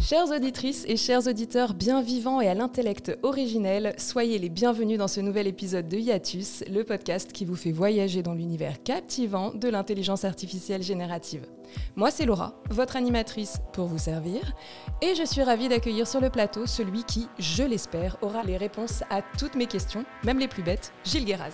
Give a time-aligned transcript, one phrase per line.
[0.00, 5.08] Chères auditrices et chers auditeurs bien vivants et à l'intellect originel, soyez les bienvenus dans
[5.08, 9.68] ce nouvel épisode de Hiatus, le podcast qui vous fait voyager dans l'univers captivant de
[9.68, 11.46] l'intelligence artificielle générative.
[11.96, 14.54] Moi, c'est Laura, votre animatrice pour vous servir,
[15.02, 19.02] et je suis ravie d'accueillir sur le plateau celui qui, je l'espère, aura les réponses
[19.10, 21.52] à toutes mes questions, même les plus bêtes, Gilles Guéraz.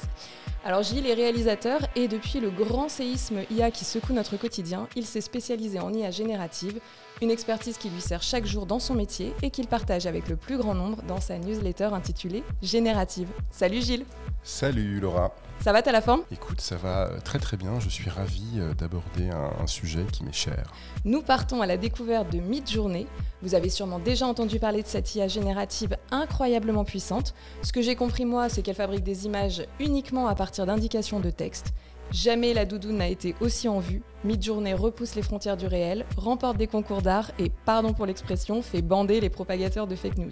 [0.67, 5.07] Alors Gilles est réalisateur et depuis le grand séisme IA qui secoue notre quotidien, il
[5.07, 6.81] s'est spécialisé en IA générative,
[7.23, 10.35] une expertise qui lui sert chaque jour dans son métier et qu'il partage avec le
[10.35, 13.29] plus grand nombre dans sa newsletter intitulée Générative.
[13.53, 14.07] Salut Gilles
[14.43, 16.23] Salut Laura Ça va, t'as la forme?
[16.31, 20.05] Écoute, ça va euh, très très bien, je suis ravi euh, d'aborder un, un sujet
[20.13, 20.73] qui m'est cher.
[21.05, 23.07] Nous partons à la découverte de Midjourney.
[23.43, 27.35] Vous avez sûrement déjà entendu parler de cette IA générative incroyablement puissante.
[27.63, 31.31] Ce que j'ai compris moi, c'est qu'elle fabrique des images uniquement à partir d'indications de
[31.31, 31.75] texte.
[32.13, 34.03] Jamais la doudoune n'a été aussi en vue.
[34.25, 38.81] Midjourney repousse les frontières du réel, remporte des concours d'art et, pardon pour l'expression, fait
[38.81, 40.31] bander les propagateurs de fake news.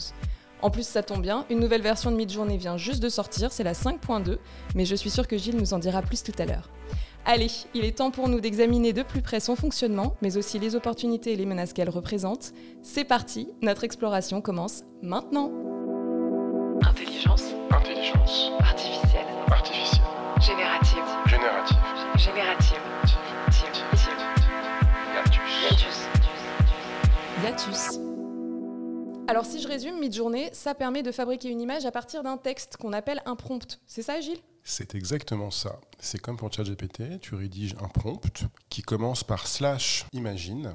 [0.63, 3.65] En plus, ça tombe bien, une nouvelle version de Midjourney vient juste de sortir, c'est
[3.65, 4.39] la 5.2,
[4.75, 6.71] mais je suis sûre que Gilles nous en dira plus tout à l'heure.
[7.27, 10.77] Allez, il est temps pour nous d'examiner de plus près son fonctionnement, mais aussi les
[10.77, 12.53] opportunités et les menaces qu'elle représente.
[12.83, 15.51] C'est parti, notre exploration commence maintenant.
[16.83, 19.27] Intelligence Intelligence artificielle.
[19.51, 20.04] artificielle,
[20.41, 21.05] Générative.
[21.27, 21.79] générative,
[22.17, 22.81] Générative.
[23.51, 23.73] Tive.
[23.95, 24.19] Tive.
[25.13, 26.09] Hiatus.
[27.43, 27.99] Hiatus.
[29.29, 32.77] Alors si je résume, Midjourney, ça permet de fabriquer une image à partir d'un texte
[32.77, 33.81] qu'on appelle un prompt.
[33.87, 34.41] C'est ça Gilles?
[34.63, 35.79] C'est exactement ça.
[35.99, 40.75] C'est comme pour ChatGPT, tu rédiges un prompt qui commence par slash imagine.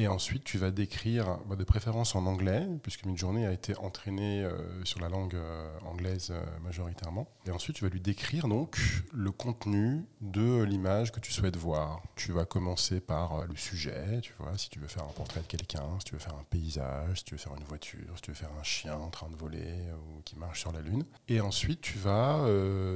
[0.00, 4.42] Et ensuite, tu vas décrire, bah, de préférence en anglais, puisque Midjourney a été entraîné
[4.42, 7.28] euh, sur la langue euh, anglaise euh, majoritairement.
[7.44, 8.78] Et ensuite, tu vas lui décrire donc
[9.12, 12.00] le contenu de l'image que tu souhaites voir.
[12.16, 15.42] Tu vas commencer par euh, le sujet, tu vois, si tu veux faire un portrait
[15.42, 18.22] de quelqu'un, si tu veux faire un paysage, si tu veux faire une voiture, si
[18.22, 21.04] tu veux faire un chien en train de voler ou qui marche sur la lune.
[21.28, 22.46] Et ensuite, tu vas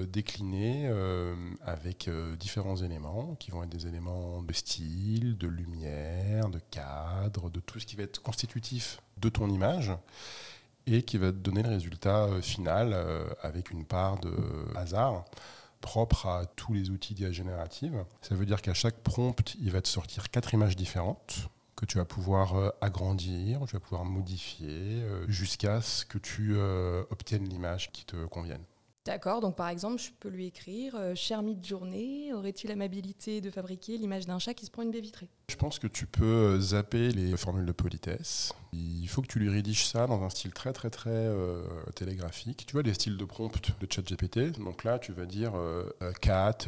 [0.06, 0.90] décliner
[1.60, 2.08] avec
[2.38, 6.93] différents éléments qui vont être des éléments de style, de lumière, de cadre,
[7.52, 9.92] de tout ce qui va être constitutif de ton image
[10.86, 14.34] et qui va te donner le résultat euh, final euh, avec une part de
[14.76, 15.24] hasard
[15.80, 18.04] propre à tous les outils d'IA générative.
[18.22, 21.98] Ça veut dire qu'à chaque prompt, il va te sortir quatre images différentes que tu
[21.98, 27.48] vas pouvoir euh, agrandir, tu vas pouvoir modifier euh, jusqu'à ce que tu euh, obtiennes
[27.48, 28.62] l'image qui te convienne.
[29.04, 33.98] D'accord, donc par exemple, je peux lui écrire euh, Cher Midjourney, aurais-tu l'amabilité de fabriquer
[33.98, 35.28] l'image d'un chat qui se prend une baie vitrée?
[35.50, 38.52] Je pense que tu peux euh, zapper les formules de politesse.
[38.72, 41.62] Il faut que tu lui rédiges ça dans un style très très très euh,
[41.94, 42.64] télégraphique.
[42.66, 44.58] Tu vois les styles de prompt de ChatGPT.
[44.58, 46.66] Donc là, tu vas dire euh, a cat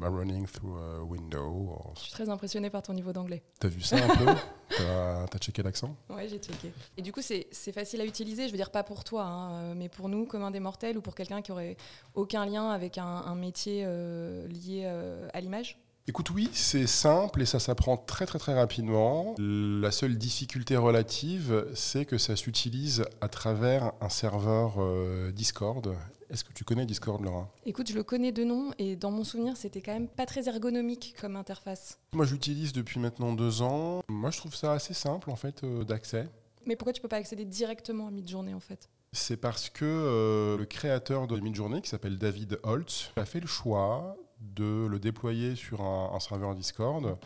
[0.00, 1.78] running through a window.
[1.96, 3.42] Je suis très impressionnée par ton niveau d'anglais.
[3.60, 4.26] T'as vu ça un peu?
[4.68, 5.96] T'as checké l'accent?
[6.08, 6.72] Ouais, j'ai checké.
[6.96, 9.74] Et du coup, c'est facile à utiliser, je veux dire pas pour toi, hein, euh,
[9.76, 11.76] mais pour nous, comme un des mortels, ou pour quelqu'un qui aurait
[12.14, 15.78] aucun lien avec un, un métier euh, lié euh, à l'image?
[16.08, 19.34] Écoute, oui, c'est simple et ça s'apprend très très très rapidement.
[19.38, 25.96] La seule difficulté relative, c'est que ça s'utilise à travers un serveur euh, Discord.
[26.28, 27.48] Est-ce que tu connais Discord, Laura?
[27.64, 30.48] Écoute, je le connais de nom, et dans mon souvenir, c'était quand même pas très
[30.48, 31.98] ergonomique comme interface.
[32.12, 34.02] Moi, j'utilise depuis maintenant deux ans.
[34.08, 36.28] Moi, je trouve ça assez simple en fait euh, d'accès.
[36.66, 38.90] Mais pourquoi tu peux pas accéder directement à Midjourney en fait?
[39.12, 43.46] C'est parce que euh, le créateur de Midjourney, qui s'appelle David Holtz, a fait le
[43.46, 47.16] choix de le déployer sur un, un serveur Discord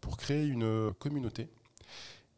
[0.00, 1.48] pour créer une communauté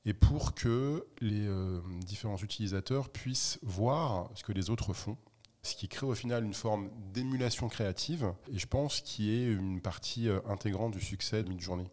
[0.04, 5.16] et pour que les euh, différents utilisateurs puissent voir ce que les autres font.
[5.62, 9.82] Ce qui crée au final une forme d'émulation créative et je pense qui est une
[9.82, 11.86] partie euh, intégrante du succès de Midjourney.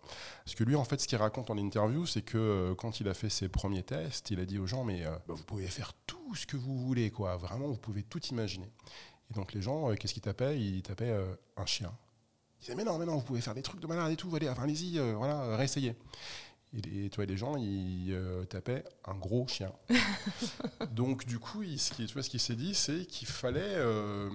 [0.45, 3.09] Parce que lui, en fait, ce qu'il raconte en interview, c'est que euh, quand il
[3.09, 5.67] a fait ses premiers tests, il a dit aux gens, mais euh, bah, vous pouvez
[5.67, 7.35] faire tout ce que vous voulez, quoi.
[7.35, 8.72] Vraiment, vous pouvez tout imaginer.
[9.29, 10.57] Et donc les gens, qu'est-ce qu'ils tapaient?
[10.57, 11.13] Ils tapaient
[11.57, 11.91] un chien.
[12.59, 14.33] Ils disaient, mais non, mais non, vous pouvez faire des trucs de malade et tout,
[14.33, 15.97] allez, enfin, allez-y, voilà, réessayez.
[16.85, 19.71] Et tu vois, les gens, ils euh, tapaient un gros chien.
[20.91, 23.62] Donc, du coup, il, ce qui, tu vois, ce qu'il s'est dit, c'est qu'il fallait
[23.63, 24.29] euh,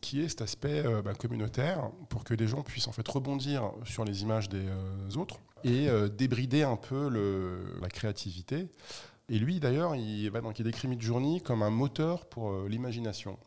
[0.00, 3.06] qu'il y ait cet aspect euh, bah, communautaire pour que les gens puissent en fait
[3.06, 4.66] rebondir sur les images des
[5.16, 8.68] autres et débrider un peu le, la créativité.
[9.28, 13.38] Et lui, d'ailleurs, il, bah, donc, il décrit Midjourney comme un moteur pour l'imagination.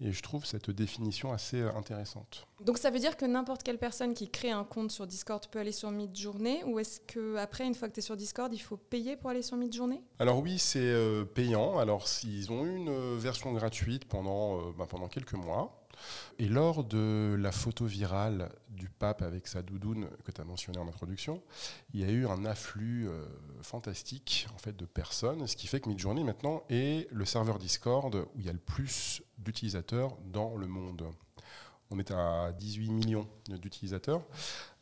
[0.00, 2.46] Et je trouve cette définition assez euh, intéressante.
[2.60, 5.58] Donc ça veut dire que n'importe quelle personne qui crée un compte sur Discord peut
[5.58, 8.58] aller sur Midjourney ou est-ce que après une fois que tu es sur Discord, il
[8.58, 10.02] faut payer pour aller sur Midjourney?
[10.18, 11.78] Alors oui, c'est euh, payant.
[11.78, 15.86] Alors ils ont eu une euh, version gratuite pendant, bah, pendant quelques mois.
[16.38, 20.78] Et lors de la photo virale du pape avec sa doudoune que tu as mentionné
[20.78, 21.42] en introduction,
[21.94, 23.24] il y a eu un afflux euh,
[23.62, 28.14] fantastique en fait, de personnes, ce qui fait que Midjourney maintenant est le serveur Discord
[28.14, 31.06] où il y a le plus d'utilisateurs dans le monde.
[31.90, 34.20] On est à 18 millions d'utilisateurs.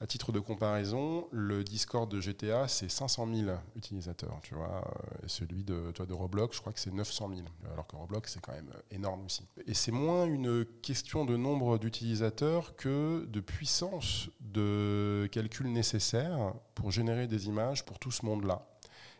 [0.01, 4.83] À titre de comparaison, le Discord de GTA, c'est 500 000 utilisateurs, tu vois.
[5.23, 7.43] Et celui de, toi, de Roblox, je crois que c'est 900 000.
[7.73, 9.47] Alors que Roblox, c'est quand même énorme aussi.
[9.67, 16.91] Et c'est moins une question de nombre d'utilisateurs que de puissance de calcul nécessaire pour
[16.91, 18.67] générer des images pour tout ce monde-là.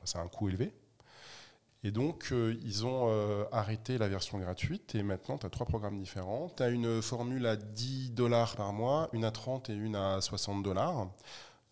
[0.05, 0.75] C'est un coût élevé,
[1.87, 5.67] et donc, euh, ils ont euh, arrêté la version gratuite et maintenant, tu as trois
[5.67, 6.51] programmes différents.
[6.57, 10.23] Tu as une formule à 10 dollars par mois, une à 30 et une à
[10.23, 11.11] 60 dollars,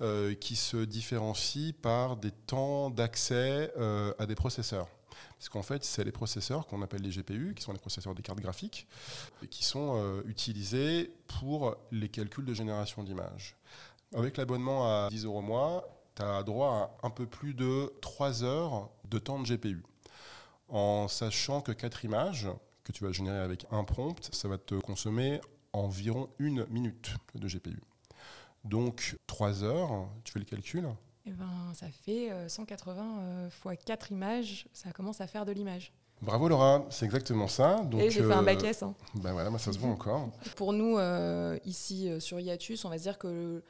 [0.02, 3.72] euh, qui se différencient par des temps d'accès
[4.18, 4.86] à des processeurs.
[5.38, 8.22] Parce qu'en fait, c'est les processeurs qu'on appelle les GPU, qui sont les processeurs des
[8.22, 8.86] cartes graphiques,
[9.50, 13.56] qui sont utilisés pour les calculs de génération d'images.
[14.14, 18.44] Avec l'abonnement à 10 euros mois, tu as droit à un peu plus de 3
[18.44, 19.82] heures de temps de GPU
[20.72, 22.48] en sachant que quatre images
[22.82, 25.40] que tu vas générer avec un prompt, ça va te consommer
[25.72, 27.80] environ une minute de GPU.
[28.64, 30.88] Donc 3 heures, tu fais le calcul
[31.26, 35.92] eh ben, Ça fait 180 fois 4 images, ça commence à faire de l'image.
[36.22, 37.80] Bravo Laura, c'est exactement ça.
[37.82, 38.84] Donc, Et j'ai fait un bac S.
[38.84, 38.94] Hein.
[39.14, 40.30] Ben voilà, ça se voit encore.
[40.54, 43.62] Pour nous, euh, ici euh, sur Iatus, on va dire que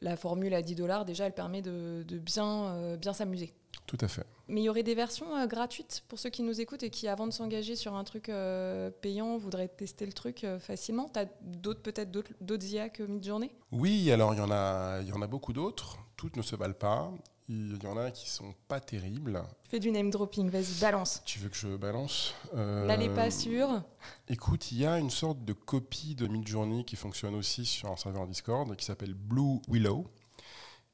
[0.00, 3.52] la formule à 10 dollars, déjà, elle permet de, bien, euh, bien s'amuser.
[3.86, 4.26] Tout à fait.
[4.48, 7.08] Mais il y aurait des versions euh, gratuites pour ceux qui nous écoutent et qui,
[7.08, 11.08] avant de s'engager sur un truc euh, payant, voudraient tester le truc facilement.
[11.12, 13.50] Tu as d'autres, peut-être d'autres, IA que Midjourney?
[13.72, 15.98] Oui, alors il y, en a, y en a beaucoup d'autres.
[16.16, 17.12] Toutes ne se valent pas.
[17.50, 19.42] Il y en a qui sont pas terribles.
[19.64, 21.22] Fais du name dropping, vas-y, balance.
[21.24, 22.34] Tu veux que je balance?
[22.54, 23.82] Euh, N'allez pas sur.
[24.28, 27.96] Écoute, il y a une sorte de copie de Midjourney qui fonctionne aussi sur un
[27.96, 30.04] serveur Discord qui s'appelle Blue Willow.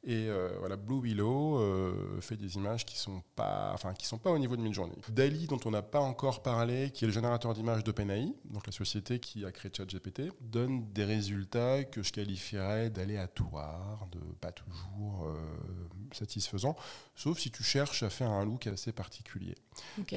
[0.07, 4.19] Et euh, voilà, Blue Willow euh, fait des images qui sont pas, enfin, qui sont
[4.19, 4.95] pas au niveau de Midjourney.
[5.09, 8.73] Dali, dont on n'a pas encore parlé, qui est le générateur d'images d'OpenAI, donc la
[8.73, 15.27] société qui a créé ChatGPT, donne des résultats que je qualifierais d'aléatoires, de pas toujours
[15.27, 15.39] euh,
[16.13, 16.77] satisfaisants,
[17.15, 19.55] sauf si tu cherches à faire un look assez particulier.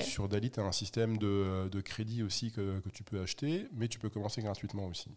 [0.02, 3.88] Sur Dali, tu as un système de, crédit aussi que, que tu peux acheter, mais
[3.88, 5.12] tu peux commencer gratuitement aussi.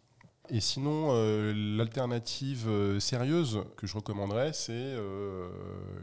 [0.48, 5.48] Et sinon, euh, l'alternative euh, sérieuse que je recommanderais, c'est euh,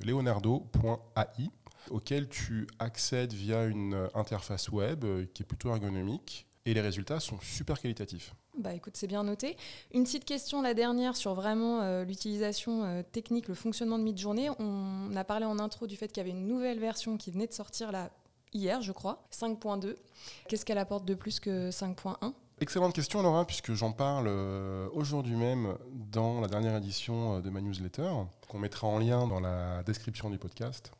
[0.05, 1.49] leonardo.ai,
[1.89, 6.45] auquel tu accèdes via une interface web qui est plutôt ergonomique.
[6.65, 8.33] Et les résultats sont super qualitatifs.
[8.57, 9.55] Bah écoute, c'est bien noté.
[9.93, 14.49] Une petite question, la dernière, sur vraiment l'utilisation technique, le fonctionnement de Midjourney.
[14.59, 17.47] On a parlé en intro du fait qu'il y avait une nouvelle version qui venait
[17.47, 18.11] de sortir là
[18.51, 19.95] hier, je crois, 5.2.
[20.49, 25.35] Qu'est-ce qu'elle apporte de plus que 5.1 Excellente question, Laura, puisque j'en parle euh, aujourd'hui
[25.35, 28.09] même dans la dernière édition euh, de ma newsletter,
[28.47, 30.91] qu'on mettra en lien dans la description du podcast.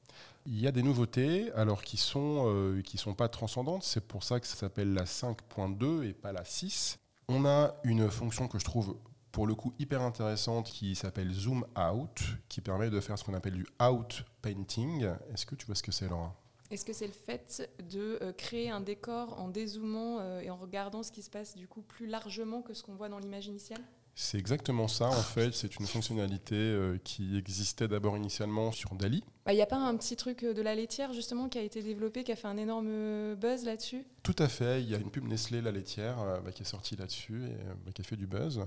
[0.46, 3.82] Il y a des nouveautés, alors qui sont euh, sont pas transcendantes.
[3.82, 7.00] C'est pour ça que ça s'appelle la 5.2 et pas la 6.
[7.28, 8.96] On a une fonction que je trouve
[9.32, 13.34] pour le coup hyper intéressante qui s'appelle Zoom Out, qui permet de faire ce qu'on
[13.34, 15.10] appelle du out painting.
[15.34, 16.36] Est-ce que tu vois ce que c'est, Laura
[16.70, 20.58] est-ce que c'est le fait de euh, créer un décor en dézoomant euh, et en
[20.58, 23.48] regardant ce qui se passe du coup plus largement que ce qu'on voit dans l'image
[23.48, 23.82] initiale?
[24.20, 25.54] C'est exactement ça, en fait.
[25.54, 29.18] C'est une fonctionnalité euh, qui existait d'abord initialement sur Dali.
[29.18, 31.84] Il bah, n'y a pas un petit truc de la laitière, justement, qui a été
[31.84, 34.08] développé, qui a fait un énorme buzz là-dessus?
[34.24, 34.82] Tout à fait.
[34.82, 37.92] Il y a une pub Nestlé, la laitière, bah, qui est sortie là-dessus et bah,
[37.94, 38.66] qui a fait du buzz.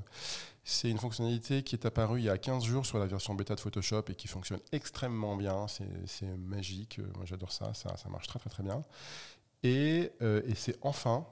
[0.63, 3.57] C'est une fonctionnalité qui est apparue il y a 15 jours sur la version bêta
[3.57, 5.67] de Photoshop et qui fonctionne extrêmement bien.
[6.07, 7.01] C'est magique.
[7.17, 7.75] Moi, j'adore ça.
[7.75, 7.97] ça.
[7.97, 8.09] ça.
[8.09, 8.85] marche très, très, très bien.
[9.65, 11.27] Et, et c'est enfin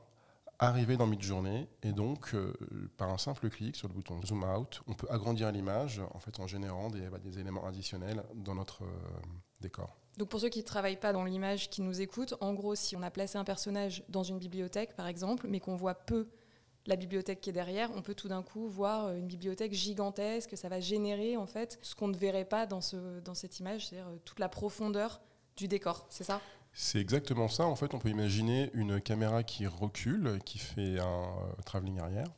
[0.59, 2.53] arriver dans Midjourney et donc euh,
[2.97, 6.41] par un simple clic sur le bouton zoom out, on peut agrandir l'image en fait
[6.41, 8.89] en générant des, bah, des éléments additionnels dans notre euh,
[9.61, 9.97] décor.
[10.17, 12.97] Donc pour ceux qui ne travaillent pas dans l'image, qui nous écoutent, en gros si
[12.97, 16.29] on a placé un personnage dans une bibliothèque par exemple, mais qu'on voit peu
[16.87, 20.57] la bibliothèque qui est derrière, on peut tout d'un coup voir euh, une bibliothèque gigantesque,
[20.57, 23.89] ça va générer en fait ce qu'on ne verrait pas dans, ce, dans cette image,
[23.89, 25.21] c'est-à-dire toute la profondeur
[25.57, 26.41] du décor, c'est ça?
[26.81, 27.67] C'est exactement ça.
[27.67, 32.29] En fait, on peut imaginer une caméra qui recule, qui fait un euh, travelling arrière,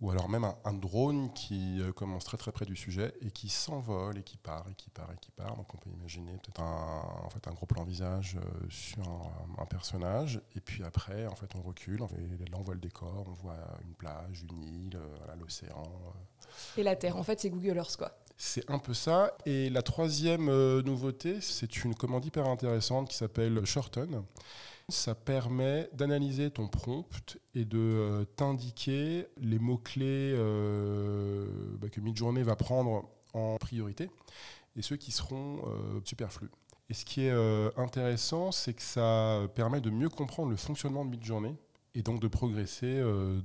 [0.00, 3.50] ou alors même un, drone qui euh, commence très très près du sujet et qui
[3.50, 5.54] s'envole et qui part et qui part et qui part.
[5.56, 9.06] Donc on peut imaginer peut-être un, en fait, un gros plan visage euh, sur
[9.58, 13.26] un, personnage et puis après en fait on recule, on, là on voit le décor,
[13.28, 14.98] on voit une plage, une île,
[15.38, 15.82] l'océan.
[16.78, 18.16] Et la Terre, en fait c'est Google Earth quoi.
[18.36, 19.36] C'est un peu ça.
[19.46, 24.24] Et la troisième euh, nouveauté, c'est une commande hyper intéressante qui s'appelle Shorten,
[24.88, 31.46] Ça permet d'analyser ton prompt et de euh, t'indiquer les mots-clés euh,
[31.78, 34.10] bah, que Midjourney va prendre en priorité
[34.76, 35.62] et ceux qui seront
[36.04, 36.50] superflus.
[36.90, 37.32] Et ce qui est
[37.76, 41.54] intéressant, c'est que ça permet de mieux comprendre le fonctionnement de Midjourney
[41.94, 43.00] et donc de progresser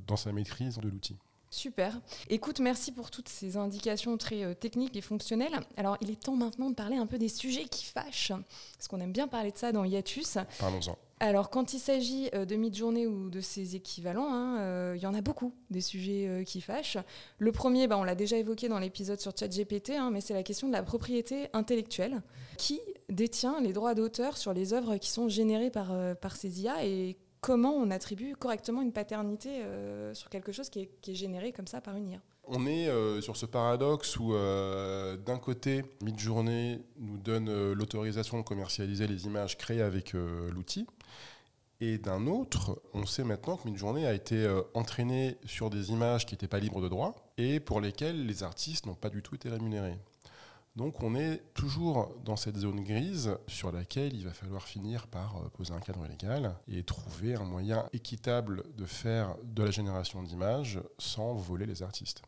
[0.08, 1.18] dans sa maîtrise de l'outil.
[1.52, 2.00] Super.
[2.30, 5.60] Écoute, merci pour toutes ces indications très euh, techniques et fonctionnelles.
[5.78, 8.32] Alors, il est temps maintenant de parler un peu des sujets qui fâchent,
[8.78, 10.38] parce qu'on aime bien parler de ça dans Hiatus.
[10.60, 10.98] Parlons-en.
[11.22, 15.06] Alors, quand il s'agit euh, de mid-journée ou de ses équivalents, hein, euh, il y
[15.06, 16.98] en a beaucoup des sujets euh, qui fâchent.
[17.40, 20.44] Le premier, bah, on l'a déjà évoqué dans l'épisode sur ChatGPT, hein, mais c'est la
[20.44, 22.22] question de la propriété intellectuelle.
[22.58, 22.80] Qui
[23.10, 26.86] détient les droits d'auteur sur les œuvres qui sont générées par, euh, par ces IA
[26.86, 31.68] et comment on attribue correctement une paternité euh, sur quelque chose qui est, généré comme
[31.68, 32.20] ça par une IA?
[32.52, 38.44] On est euh, sur ce paradoxe où, euh, d'un côté, Midjourney nous donne l'autorisation de
[38.44, 40.88] commercialiser les images créées avec l'outil,
[41.82, 46.34] et d'un autre, on sait maintenant que Midjourney a été entraîné sur des images qui
[46.34, 49.48] n'étaient pas libres de droit et pour lesquelles les artistes n'ont pas du tout été
[49.48, 49.98] rémunérés.
[50.76, 55.38] Donc on est toujours dans cette zone grise sur laquelle il va falloir finir par
[55.38, 60.24] euh, poser un cadre légal et trouver un moyen équitable de faire de la génération
[60.24, 62.22] d'images sans voler les artistes.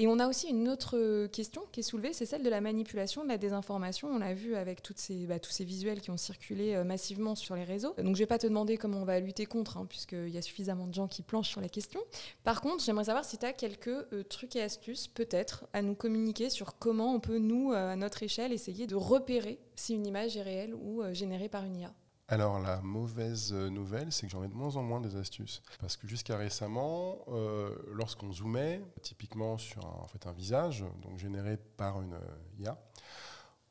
[0.00, 2.60] Et on a aussi une autre euh, question qui est soulevée, c'est celle de la
[2.60, 4.08] manipulation, de la désinformation.
[4.08, 4.80] On l'a vu avec
[5.26, 7.94] bah, tous ces visuels qui ont circulé euh, massivement sur les réseaux.
[7.96, 10.38] Donc je ne vais pas te demander comment on va lutter contre, hein, puisqu'il y
[10.38, 12.00] a suffisamment de gens qui planchent sur la question.
[12.44, 15.96] Par contre, j'aimerais savoir si tu as quelques euh, trucs et astuces, peut-être, à nous
[15.96, 20.36] communiquer sur comment on peut, nous, à notre échelle, essayer de repérer si une image
[20.36, 21.92] est réelle ou générée par une IA.
[22.30, 25.62] Alors la mauvaise euh, nouvelle, c'est que j'en ai de moins en moins des astuces.
[25.80, 31.18] Parce que jusqu'à récemment, euh, lorsqu'on zoomait, typiquement sur un, en fait, un visage, donc
[31.18, 32.78] généré par une euh, IA,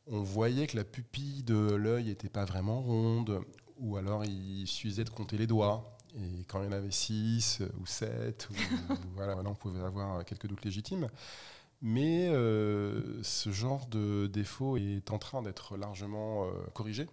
[0.08, 3.42] on voyait que la pupille de l'œil n'était pas vraiment ronde,
[3.78, 5.96] ou alors il suffisait de compter les doigts.
[6.16, 8.50] Et quand il y en avait 6 ou 7,
[8.90, 11.10] ou, voilà, voilà, on pouvait avoir quelques doutes légitimes.
[11.84, 17.08] Mais euh, ce genre de défaut est en train d'être largement corrigé.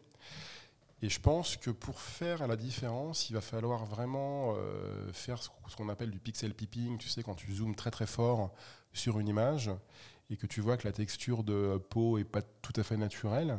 [1.03, 5.51] Et je pense que pour faire la différence, il va falloir vraiment euh, faire ce
[5.77, 6.99] qu'on appelle du pixel peeping.
[6.99, 8.55] Tu sais, quand tu zoomes très très fort
[8.93, 9.71] sur une image
[10.31, 13.59] et que tu vois que la texture de peau est pas tout à fait naturelle,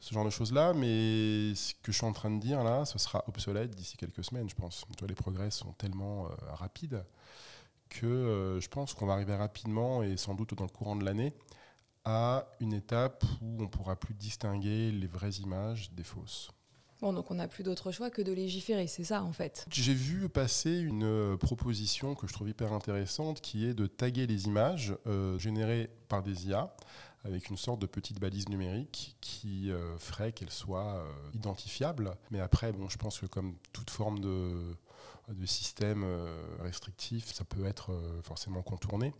[0.00, 0.72] ce genre de choses-là.
[0.74, 4.24] Mais ce que je suis en train de dire là, ce sera obsolète d'ici quelques
[4.24, 4.84] semaines, je pense.
[5.06, 7.04] Les progrès sont tellement euh, rapides
[7.88, 11.04] que euh, je pense qu'on va arriver rapidement et sans doute dans le courant de
[11.04, 11.34] l'année
[12.04, 16.50] à une étape où on pourra plus distinguer les vraies images des fausses.
[17.00, 19.66] Bon, donc on n'a plus d'autre choix que de légiférer, c'est ça en fait.
[19.70, 24.26] J'ai vu passer une euh, proposition que je trouve hyper intéressante qui est de taguer
[24.26, 26.74] les images euh, générées par des IA
[27.24, 32.16] avec une sorte de petite balise numérique qui euh, ferait qu'elles soient identifiables.
[32.30, 34.74] Mais après, bon, je pense que comme toute forme de,
[35.44, 36.06] système
[36.60, 37.90] restrictif, ça peut être
[38.22, 39.12] forcément contourné.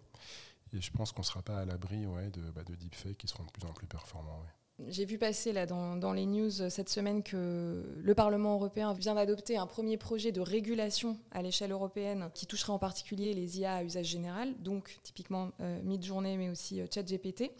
[0.72, 3.26] Et je pense qu'on ne sera pas à l'abri ouais, de, bah, de deepfakes qui
[3.26, 4.40] seront de plus en plus performants.
[4.40, 4.67] ouais.
[4.86, 9.16] J'ai vu passer là dans, les news euh, cette semaine que le Parlement européen vient
[9.16, 13.74] d'adopter un premier projet de régulation à l'échelle européenne qui toucherait en particulier les IA
[13.74, 17.50] à usage général, donc typiquement euh, Midjourney mais aussi euh, ChatGPT.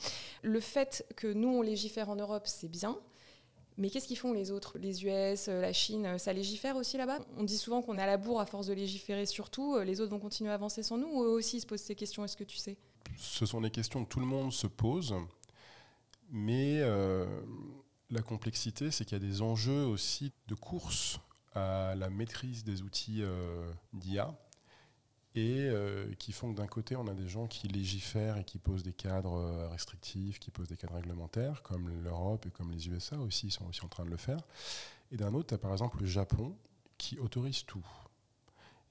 [0.42, 2.96] Le fait que nous on légifère en Europe, c'est bien.
[3.78, 4.78] Mais qu'est-ce qu'ils font les autres?
[4.78, 7.18] Les US, euh, la Chine, ça légifère aussi là-bas?
[7.36, 9.76] On dit souvent qu'on est à la bourre à force de légiférer surtout.
[9.80, 11.96] Les autres vont continuer à avancer sans nous ou eux aussi ils se posent ces
[11.96, 12.76] questions Est-ce que tu sais?
[13.16, 15.14] Ce sont des questions que tout le monde se pose,
[16.30, 17.26] mais euh,
[18.10, 21.20] la complexité, c'est qu'il y a des enjeux aussi de course
[21.54, 24.34] à la maîtrise des outils euh, d'IA
[25.34, 28.58] et euh, qui font que d'un côté, on a des gens qui légifèrent et qui
[28.58, 33.18] posent des cadres restrictifs, qui posent des cadres réglementaires, comme l'Europe et comme les USA
[33.18, 34.40] aussi sont aussi en train de le faire.
[35.12, 36.56] Et d'un autre, tu as par exemple le Japon
[36.96, 37.86] qui autorise tout.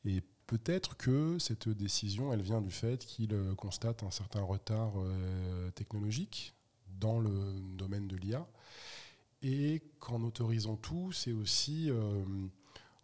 [0.05, 4.93] Et peut-être que cette décision, elle vient du fait qu'il constate un certain retard
[5.75, 6.56] technologique
[6.99, 8.47] dans le domaine de l'IA,
[9.41, 12.23] et qu'en autorisant tout, c'est aussi euh,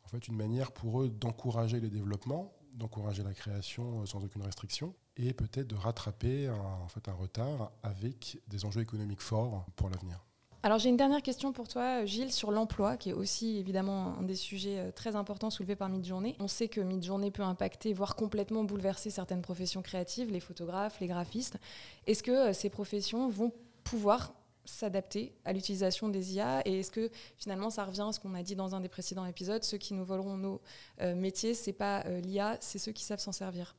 [0.04, 4.42] en fait une manière pour eux d'encourager les développements, d'encourager la création euh, sans aucune
[4.42, 9.66] restriction, et peut-être de rattraper un, en fait un retard avec des enjeux économiques forts
[9.76, 10.20] pour l'avenir.
[10.66, 14.24] Alors j'ai une dernière question pour toi, Gilles, sur l'emploi, qui est aussi évidemment un
[14.24, 16.38] des sujets euh, très importants soulevés par Midjourney.
[16.40, 21.08] On sait que Midjourney peut impacter, voire complètement bouleverser certaines professions créatives, les photographes, les
[21.08, 21.60] graphistes.
[22.08, 23.52] Est-ce que ces professions vont
[23.84, 24.34] pouvoir
[24.66, 28.44] s'adapter à l'utilisation des IA et est-ce que finalement ça revient à ce qu'on a
[28.44, 30.62] dit dans un des précédents épisodes ceux qui nous voleront nos
[31.02, 33.76] euh, métiers c'est pas euh, l'IA c'est ceux qui savent s'en servir?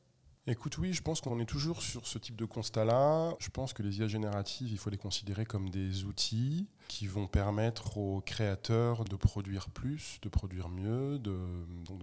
[0.47, 3.35] Écoute, oui, je pense qu'on est toujours sur ce type de constat-là.
[3.39, 7.25] Je pense que les IA génératives, il faut les considérer comme des outils qui vont
[7.25, 11.35] permettre aux créateurs de produire plus, de produire mieux, de,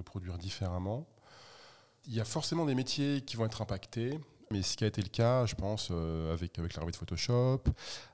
[0.04, 1.06] produire différemment.
[2.08, 4.18] Il y a forcément des métiers qui vont être impactés,
[4.52, 7.62] mais ce qui a été le cas, je pense, euh, avec, l'arrivée de Photoshop,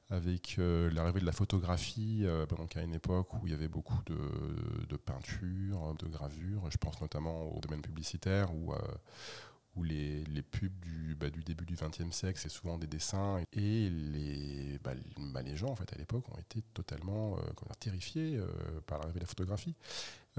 [0.08, 3.68] avec euh, l'arrivée de la photographie, euh, donc à une époque où il y avait
[3.68, 4.16] beaucoup de,
[4.88, 8.72] de peinture, de gravure, je pense notamment au domaine publicitaire où
[9.78, 13.40] où les, les pubs du, bah, du, début du XXe siècle, c'est souvent des dessins.
[13.52, 14.92] Et les, bah,
[15.32, 18.46] bah, les gens, en fait, à l'époque, ont été totalement euh, terrifiés euh,
[18.86, 19.74] par l'arrivée de la photographie.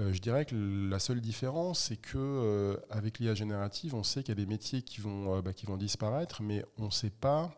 [0.00, 4.30] Euh, je dirais que la seule différence, c'est que avec l'IA générative, on sait qu'il
[4.30, 7.54] y a des métiers qui vont, qui vont disparaître, mais on ne sait pas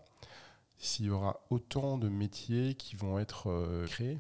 [0.77, 4.19] s'il y aura autant de métiers qui vont être créés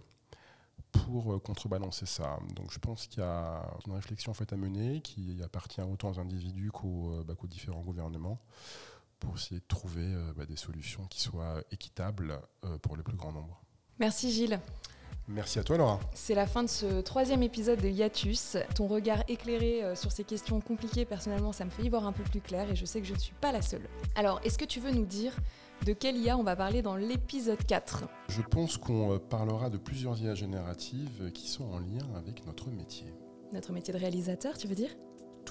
[0.93, 2.38] pour euh, contrebalancer ça.
[2.55, 6.11] Donc je pense qu'il y a une réflexion en fait à mener qui appartient autant
[6.11, 8.38] aux individus qu'aux euh, bah, différents gouvernements
[9.19, 12.41] pour essayer de trouver euh, bah, des solutions qui soient équitables
[12.83, 13.61] pour le plus grand nombre.
[13.99, 14.61] Merci Gilles.
[15.29, 16.00] Merci à toi Laura.
[16.14, 18.57] C'est la fin de ce troisième épisode de Yatus.
[18.75, 22.25] Ton regard éclairé sur ces questions compliquées, personnellement, ça me fait y voir un peu
[22.25, 23.88] plus clair et je sais que je ne suis pas la seule.
[24.17, 25.33] Alors, est-ce que tu veux nous dire
[25.85, 29.79] de quelle IA on va parler dans l'épisode 4 Je pense qu'on euh, parlera de
[29.79, 33.07] plusieurs IA génératives qui sont en lien avec notre métier.
[33.52, 34.91] Notre métier de réalisateur, tu veux dire?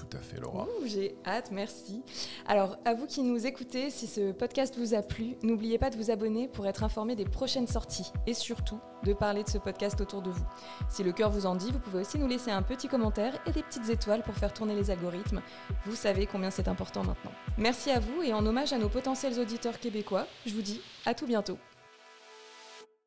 [0.02, 0.66] Tout à fait, Laura.
[0.84, 2.02] J'ai hâte, merci.
[2.46, 5.96] Alors, à vous qui nous écoutez, si ce podcast vous a plu, n'oubliez pas de
[5.96, 10.00] vous abonner pour être informé des prochaines sorties et surtout de parler de ce podcast
[10.00, 10.44] autour de vous.
[10.88, 13.52] Si le cœur vous en dit, vous pouvez aussi nous laisser un petit commentaire et
[13.52, 15.42] des petites étoiles pour faire tourner les algorithmes.
[15.86, 17.32] Vous savez combien c'est important maintenant.
[17.58, 21.14] Merci à vous et en hommage à nos potentiels auditeurs québécois, je vous dis à
[21.14, 21.58] tout bientôt.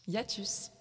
[0.08, 0.75] Yatus.